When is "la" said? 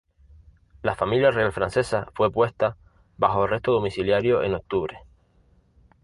0.81-0.95